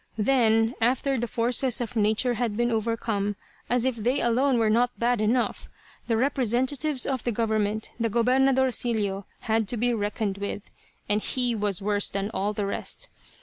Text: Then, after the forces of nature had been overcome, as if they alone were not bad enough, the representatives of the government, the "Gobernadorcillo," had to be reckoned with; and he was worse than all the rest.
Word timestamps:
Then, 0.17 0.73
after 0.81 1.19
the 1.19 1.27
forces 1.27 1.79
of 1.79 1.95
nature 1.95 2.33
had 2.33 2.57
been 2.57 2.71
overcome, 2.71 3.35
as 3.69 3.85
if 3.85 3.97
they 3.97 4.19
alone 4.19 4.57
were 4.57 4.67
not 4.67 4.89
bad 4.97 5.21
enough, 5.21 5.69
the 6.07 6.17
representatives 6.17 7.05
of 7.05 7.21
the 7.23 7.31
government, 7.31 7.91
the 7.99 8.09
"Gobernadorcillo," 8.09 9.25
had 9.41 9.67
to 9.67 9.77
be 9.77 9.93
reckoned 9.93 10.39
with; 10.39 10.71
and 11.07 11.21
he 11.21 11.53
was 11.53 11.83
worse 11.83 12.09
than 12.09 12.31
all 12.31 12.51
the 12.51 12.65
rest. 12.65 13.09